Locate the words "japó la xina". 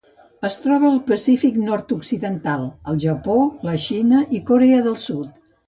3.05-4.25